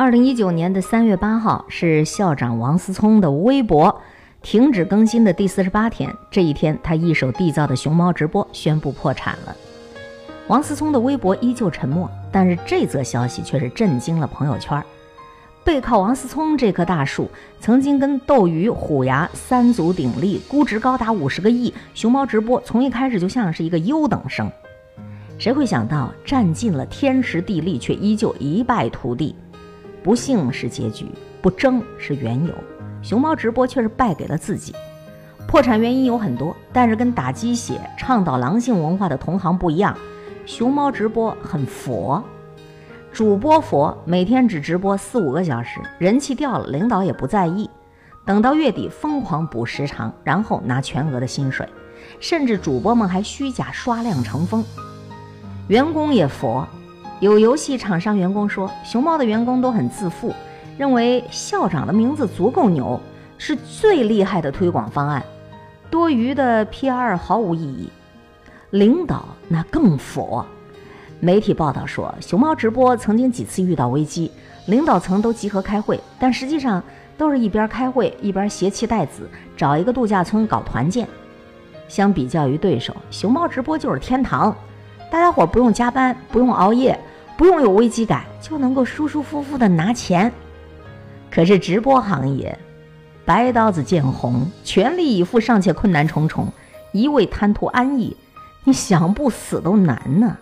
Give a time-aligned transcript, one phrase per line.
[0.00, 4.00] 二零一九年的三月八号是校长王思聪的微博
[4.40, 6.10] 停止更新的第四十八天。
[6.30, 9.54] 这一天，他一手缔造的熊猫直播宣布破产了。
[10.46, 14.82] 王思聪的微博依旧沉默，但是这则消息却是震惊了朋友圈。
[15.62, 17.30] 背靠王思聪这棵大树，
[17.60, 21.74] 曾经跟斗鱼、虎牙三足鼎立，估值高达五十个亿。
[21.92, 24.50] 熊猫直播从一开始就像是一个优等生，
[25.36, 29.36] 谁会想到占尽了天时地利，却依旧一败涂地？
[30.02, 31.06] 不幸是结局，
[31.42, 32.54] 不争是缘由。
[33.02, 34.74] 熊猫直播却是败给了自己。
[35.46, 39.96] 破产原因有很多，但是跟打鸡血、倡导狼性文化的同行不一样，
[40.46, 42.22] 熊猫直播很佛，
[43.12, 47.68] 主播佛，每天只直播四五个小时，人气掉了，领导也不在意。
[48.24, 51.68] 等到月底疯狂补时长，然后拿全额的薪水，
[52.20, 54.64] 甚至主播们还虚假刷量成风。
[55.68, 56.66] 员工也佛。
[57.20, 60.34] 有游戏厂商员工说，熊猫的员工都很自负，
[60.78, 62.98] 认为校长的名字足够牛，
[63.36, 65.22] 是最厉害的推广方案，
[65.90, 67.90] 多余的 PR 毫无意义。
[68.70, 70.42] 领导那更佛，
[71.20, 74.32] 媒体报道说，熊猫直播曾经几次遇到危机，
[74.64, 76.82] 领导层都集合开会，但实际上
[77.18, 81.06] 都是一边开会一边携妻带子找一个度假村搞团建。
[81.86, 84.56] 相比较于对手，熊猫直播就是天堂，
[85.10, 86.98] 大家伙不用加班，不用熬夜。
[87.40, 90.30] 不用有危机感就能够舒舒服服的拿钱，
[91.30, 92.58] 可是直播行业，
[93.24, 96.52] 白刀子见红，全力以赴尚且困难重重，
[96.92, 98.14] 一味贪图安逸，
[98.62, 100.36] 你想不死都难呢。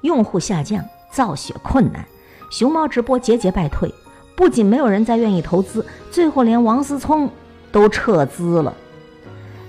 [0.00, 2.02] 用户下降，造血困难，
[2.50, 3.92] 熊猫直播节节败退，
[4.34, 7.28] 不仅没有人再愿意投资，最后连王思聪
[7.70, 8.72] 都撤资了。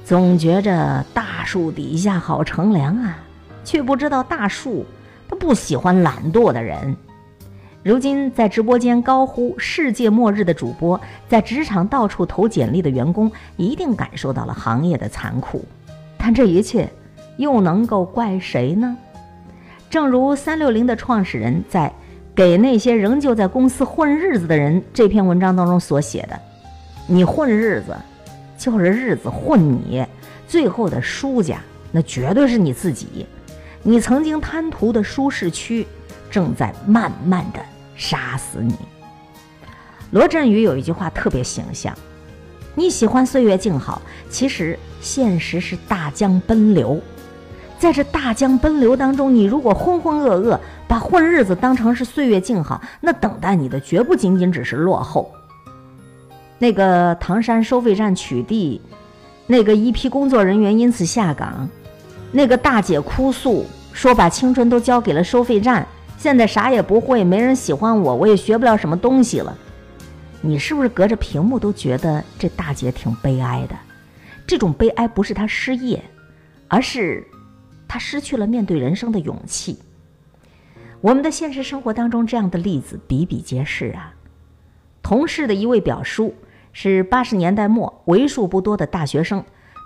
[0.05, 3.17] 总觉着大树底下好乘凉啊，
[3.65, 4.85] 却不知道大树。
[5.45, 6.97] 不喜欢懒惰的人。
[7.83, 15.63] 如今在直播间高呼“世界末日”的主播，在职场到处投简历的员工，一定感受到了行业的残酷。
[16.17, 16.89] 但这一切
[17.37, 18.97] 又能够怪谁呢？
[19.87, 21.89] 正如三六零的创始人在
[22.33, 26.39] 《给那些仍旧在公司混日子的人》这篇文章当中所写的
[27.05, 27.95] ：“你混日子，
[28.57, 30.03] 就是日子混你，
[30.47, 31.59] 最后的输家
[31.91, 33.27] 那绝对是你自己。”
[33.87, 35.85] 你曾经贪图的舒适区，
[36.31, 37.59] 正在慢慢的
[37.95, 38.73] 杀死你。
[40.09, 41.95] 罗振宇有一句话特别形象：
[42.73, 46.99] 你喜欢岁月静好，其实现实是大江奔流。
[47.77, 55.31] 在这大江奔流当中，你如果浑浑噩噩，把混日子当成是岁月静好，那等待你的绝不仅仅只是落后。
[56.57, 58.81] 那个唐山收费站取缔，
[59.45, 61.69] 那个一批工作人员因此下岗。
[62.35, 65.87] 那个大姐哭诉说：“把青春都交给了收费站，
[66.17, 69.57] 现在啥也不会，没人喜欢我，我也学不了什么东西了。”
[70.43, 73.75] 你是不是隔着屏幕都觉得这大姐挺悲哀的？
[74.45, 76.03] 这种悲哀不是她失业，
[76.67, 77.25] 而是
[77.87, 79.79] 她失去了面对人生的勇气。
[80.99, 84.13] 我们的现实生活当中，这样的例子比比皆是啊。
[85.01, 86.35] 同事的一位表叔
[86.73, 89.41] 是八十年代末为数不多的大学生。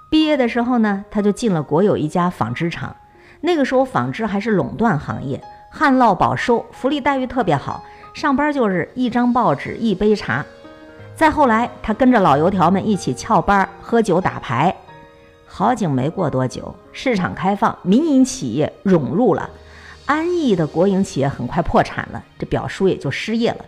[0.10, 2.96] 毕业的时候呢，他就进了国有一家纺织厂。
[3.42, 7.84] 那个时候纺织还是垄断行业，旱涝保收，福利待遇特别好，
[8.14, 10.44] 上班就是一张报纸一杯茶。
[11.16, 14.76] 再后来，他跟着老油条们一起翘班喝酒打牌。
[15.46, 19.50] 好景没过多久，市场开放，民营企业涌入了，
[20.06, 23.66] 安逸的国营企业很快破产了，这表叔也就失业了。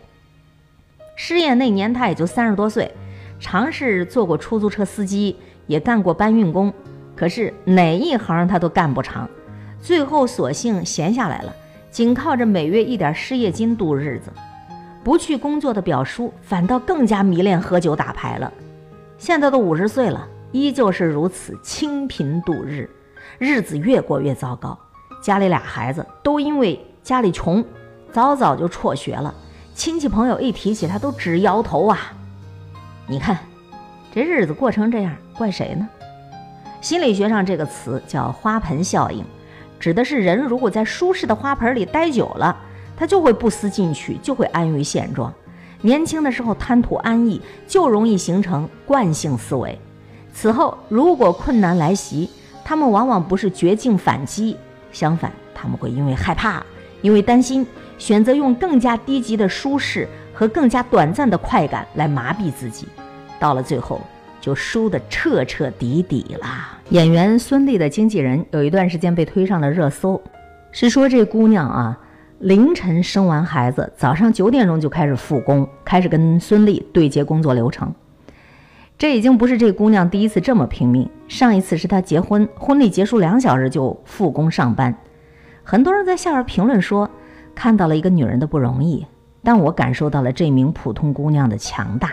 [1.16, 2.91] 失业那年他也就三十多岁，
[3.40, 5.38] 尝试做过出租车司机。
[5.72, 6.72] 也干过搬运工，
[7.16, 9.28] 可是哪一行他都干不长，
[9.80, 11.56] 最后索性闲下来了，
[11.90, 14.30] 仅靠着每月一点失业金度日子。
[15.02, 18.52] 不去工作的表叔反倒更加迷恋喝酒打牌了。
[19.18, 22.90] 现在都五十岁了，依旧是如此清贫度日，
[23.40, 24.78] 日子越过越糟糕。
[25.24, 27.64] 家里俩孩子都因为家里穷，
[28.12, 29.34] 早早就辍学了。
[29.74, 31.97] 亲戚朋友一提起他，都直摇头啊。
[33.08, 33.38] 你看。
[34.13, 35.87] 这日子过成这样，怪谁呢？
[36.81, 39.23] 心理学上这个词叫“花盆效应”，
[39.79, 42.53] 指的是人如果在舒适的花盆里待久了，
[42.97, 45.34] 他就会不思进取，就会安于现状。
[45.81, 49.79] 年轻的时候贪图安逸，就容易形成惯性思维。
[50.34, 52.29] 此后如果困难来袭，
[52.66, 54.57] 他们往往不是绝境反击，
[54.91, 56.61] 相反，他们会因为害怕、
[57.02, 57.66] 因为担心，
[57.97, 62.90] 选择用更加低级的舒适和更加短暂的快感来麻痹自己。
[63.41, 63.99] 到了最后，
[64.40, 66.46] 就输得彻彻底底了。
[66.90, 70.22] 演员孙俪的经纪人有一段时间被推上了热搜，
[70.72, 71.97] 是说这姑娘啊，
[72.38, 77.91] 凌晨生完孩子，早上九点钟就开始复工，开始跟孙俪对接工作流程。
[78.96, 84.96] 这已经不是这姑娘第一次这么拼命，上一次是她结婚，婚礼结束两小时就复工上班。
[85.64, 87.09] 很多人在下边评论说，
[87.55, 89.08] 看到了一个女人的不容易，
[89.43, 92.11] 但我感受到了这名普通姑娘的强大。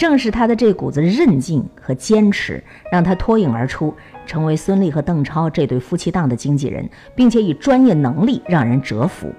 [0.00, 3.94] 正是他的这股子韧劲和坚持，让他脱颖而出，
[4.24, 9.30] 成为孙俪和邓超这对夫妻档的经纪人，并且以专业能力让人折服。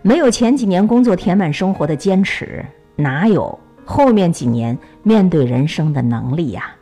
[0.00, 2.64] 没有前几年工作填满生活的坚持，
[2.96, 3.58] 哪有？
[3.84, 6.74] 后面几年面对人生的能力呀，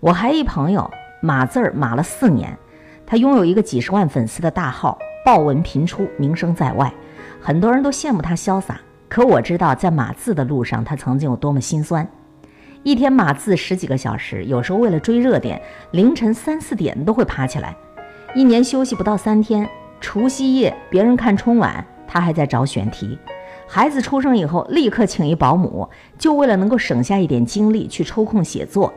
[0.00, 0.90] 我还一朋友
[1.20, 2.56] 码字儿码了四年，
[3.04, 6.90] 他拥有一个几十万粉丝的大号，报文频出，名声在外，
[7.38, 8.80] 很多人都羡慕他潇洒。
[9.08, 12.06] 可我知道，在码字的路上，他曾经有多么心酸。
[12.82, 15.60] 一天码字十几个小时，有时候为了追热点，
[15.92, 17.74] 凌晨三四点都会爬起来。
[18.34, 19.68] 一年休息不到三天，
[20.00, 23.18] 除夕夜别人看春晚，他还在找选题。
[23.66, 28.92] 孩子出生以后，立刻请一保姆，就为了能够省下一点精力去抽空写作。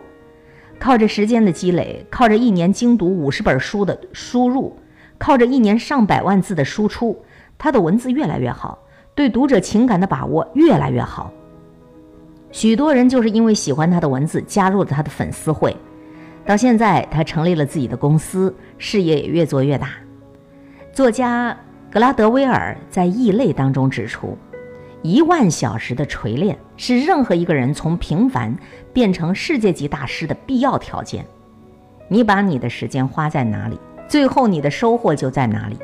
[0.79, 4.77] 靠着时间的积累，靠着一年精读五十本书的输入，
[5.17, 7.23] 靠着一年上百万字的输出，
[7.57, 8.79] 他的文字越来越好，
[9.21, 11.31] 对读者情感的把握越来越好。
[12.51, 15.77] 许多人就是因为喜欢他的文字，加入了他的粉丝会。
[16.43, 19.89] 到现在，他成立了自己的公司，事业也越做越大。
[20.91, 21.55] 作家
[21.91, 24.35] 格拉德威尔在《异类》当中指出。
[25.03, 28.55] 一万小时的锤炼是任何一个人从平凡
[28.91, 31.23] 变成世界级大师的必要条件。
[32.07, 35.77] 你把你的时间花在哪里，最后你的收获就在哪里。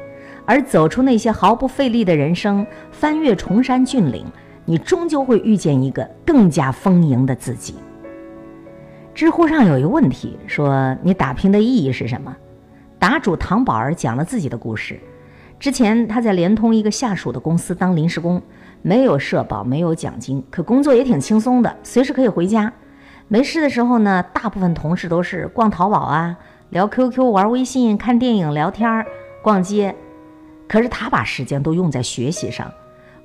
[0.47, 4.25] 而走出那些毫不费力的人生，翻越崇山峻岭，
[4.63, 7.75] 你终究会遇见一个更加丰盈的自己。
[9.13, 12.35] 知乎上有一个问题说：“你打拼的意义是什么？”
[12.97, 14.97] 答主唐宝儿讲了自己的故事。
[15.59, 18.41] 之前他在联通一个下属的公司当临时工。
[18.83, 22.71] 没有社保，没有奖金，可工作也挺轻松的，随时可以回家。
[23.27, 26.38] 没事的时候呢，大部分同事都是逛淘宝啊，
[26.69, 29.05] 聊 QQ、玩微信、看电影、聊天儿、
[29.41, 29.93] 逛街。
[30.67, 32.71] 可是他把时间都用在学习上。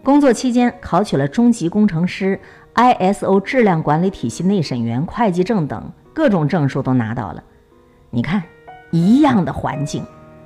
[0.02, 2.40] 工作期间考取了中级工程师、
[2.74, 7.42] ISO 质量管理体系内审员、会计证等各种证书都拿到了。
[8.10, 8.42] 你看，
[8.90, 10.04] 一样的环境，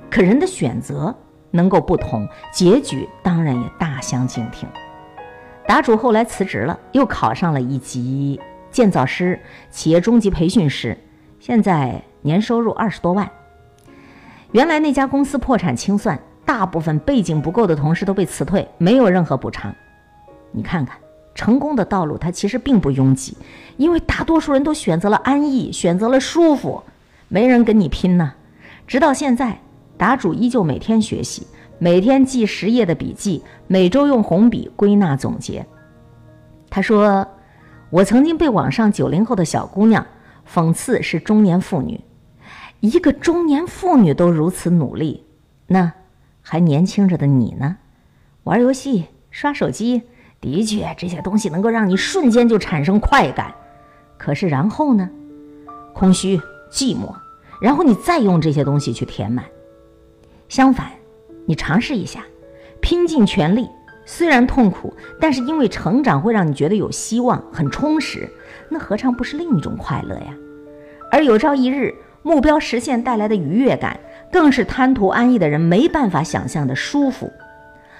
[0.09, 1.15] 可人的选择
[1.49, 4.69] 能够不同，结局当然也大相径庭。
[5.65, 8.39] 答主后来辞职了，又考上了一级
[8.69, 9.39] 建造师、
[9.71, 10.97] 企业中级培训师，
[11.39, 13.29] 现在年收入二十多万。
[14.51, 16.17] 原来那家公司破产清算，
[16.47, 19.75] 大部分背景不够的同事都被辞退，没有任何补偿。
[20.53, 20.97] 你看看，
[21.35, 23.35] 成功的道路它其实并不拥挤，
[23.75, 26.81] 因为大多数人都选择了安逸，选择了舒服，
[27.27, 28.33] 没人跟你拼呢。
[28.87, 29.59] 直到现在，
[29.97, 31.45] 答主依旧每天学习。
[31.79, 35.63] 每天记十页的笔记，每周用红笔归纳总结。
[36.69, 37.27] 他说
[37.91, 40.03] ：“我曾经被网上九零后的小姑娘
[40.51, 42.01] 讽刺是中年妇女，
[42.79, 45.23] 一个中年妇女都如此努力，
[45.67, 45.93] 那
[46.49, 47.75] 还年轻着的你呢？
[48.45, 50.03] 玩游戏、刷手机，
[50.39, 53.53] 的确这些东西能够让你瞬间就产生快感。
[54.17, 55.09] 可是然后呢？
[55.93, 56.37] 空虚、
[56.71, 57.13] 寂寞，
[57.61, 59.43] 然后你再用这些东西去填满。
[60.47, 60.89] 相反。”
[61.45, 62.23] 你尝试一下，
[62.81, 63.69] 拼尽全力，
[64.05, 68.29] 虽然痛苦，但是因为成长会让你觉得有希望，很充实，
[68.69, 70.33] 那何尝不是另一种快乐呀？
[71.11, 73.97] 而有朝一日目标实现带来的愉悦感，
[74.31, 77.31] 更是贪图安逸的人没办法想象的舒服。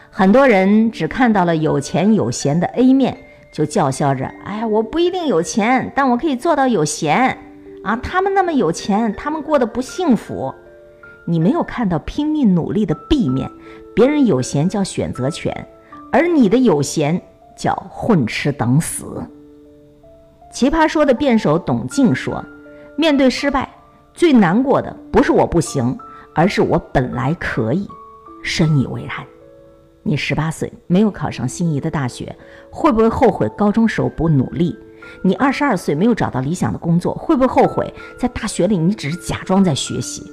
[0.09, 3.17] 很多人只看到了有钱有闲的 A 面，
[3.51, 7.37] 就叫嚣着：“哎呀，我不一定有钱，但我可以做到有闲
[7.83, 7.95] 啊！
[7.97, 10.53] 他们那么有钱，他们过得不幸福。”
[11.29, 13.51] 你没有看到拼命努力的 B 面，
[13.93, 15.67] 别人有闲叫选择权，
[16.09, 17.21] 而你的有闲
[17.55, 19.21] 叫混吃等死。
[20.53, 22.43] 奇葩说的辩手董静说
[22.97, 23.69] ：“面对失败，
[24.13, 25.97] 最难过的不是我不行，
[26.37, 27.87] 而是我本来可以。”
[28.43, 29.25] 深以为然。
[30.03, 32.33] 你十八岁没有考上心仪的大学，
[32.69, 34.77] 会不会后悔高中时候不努力？
[35.21, 40.23] 你二十二岁没有找到理想的工作，会不会后悔在大学里你只是假装在学习？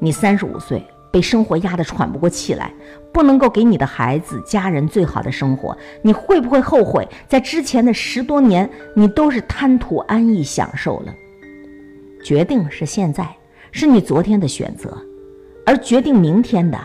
[0.00, 2.74] 你三十五岁，被生活压得喘不过气来，
[3.12, 7.06] 不能够给你的孩子、家人最好的生活，你会不会后悔？
[7.28, 11.14] 在之前的十多年，你都是贪图安逸享受了。
[12.24, 13.28] 决定是现在，
[13.70, 14.96] 是你昨天的选择，
[15.64, 16.78] 而决定明天的，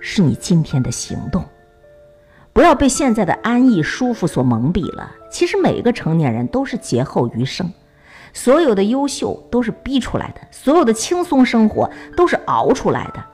[0.00, 1.44] 是你今天的行动。
[2.52, 5.10] 不要被现在的安逸舒服所蒙蔽了。
[5.30, 7.70] 其实每一个成年人都是劫后余生。
[8.32, 13.24] 所有的优秀都是逼出来的，所有的轻松生活都是熬出来的。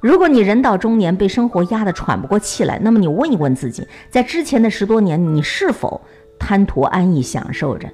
[0.00, 6.00] 如果你人到中年被生活压得喘不过气来，那么你问一问自己，在之前的十多年，你是否
[6.38, 7.88] 贪图安逸享受着？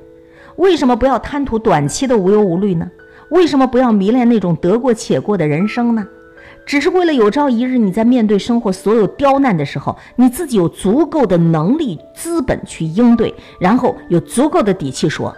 [0.57, 2.91] 为什么不要贪图短期的无忧无虑呢？
[3.31, 6.07] 为什么不要迷恋那种得过且过的人生呢？
[6.67, 15.37] 只是为了有朝一日你在面对生活所有刁难的时候，你自己有足够的能力资本去应对，然后有足够的底气说：“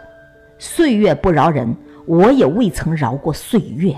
[0.58, 3.96] 岁月不饶人，我也未曾饶过岁月。”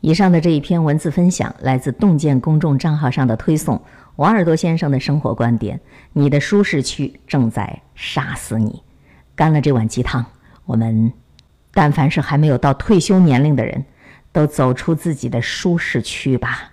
[0.00, 3.80] 以上的这一篇文字分享来自洞见公众账号上的推送，
[4.16, 5.80] 王耳朵先生的生活观点：
[6.12, 8.82] 你的舒适区正在杀死你。
[9.34, 10.24] 干了这碗鸡汤，
[10.64, 11.12] 我们
[11.72, 13.84] 但凡是还没有到退休年龄的人。
[14.32, 16.71] 都走出自己的舒适区吧。